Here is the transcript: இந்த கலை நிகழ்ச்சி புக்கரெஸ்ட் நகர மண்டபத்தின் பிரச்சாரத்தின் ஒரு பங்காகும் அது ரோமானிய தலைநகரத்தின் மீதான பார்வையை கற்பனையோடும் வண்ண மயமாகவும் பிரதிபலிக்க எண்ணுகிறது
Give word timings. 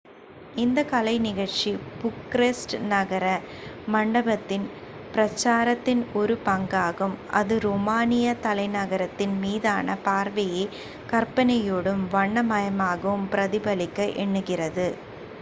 இந்த 0.61 0.79
கலை 0.85 1.13
நிகழ்ச்சி 1.25 1.71
புக்கரெஸ்ட் 1.97 2.73
நகர 2.87 3.25
மண்டபத்தின் 3.87 4.65
பிரச்சாரத்தின் 5.11 6.01
ஒரு 6.21 6.37
பங்காகும் 6.43 7.15
அது 7.39 7.57
ரோமானிய 7.65 8.33
தலைநகரத்தின் 8.43 9.35
மீதான 9.43 9.97
பார்வையை 10.03 10.65
கற்பனையோடும் 11.11 12.03
வண்ண 12.15 12.43
மயமாகவும் 12.49 13.29
பிரதிபலிக்க 13.31 14.11
எண்ணுகிறது 14.19 14.89